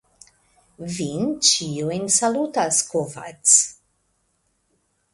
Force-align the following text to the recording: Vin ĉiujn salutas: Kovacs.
Vin 0.93 1.27
ĉiujn 1.51 2.09
salutas: 2.17 2.83
Kovacs. 2.95 3.57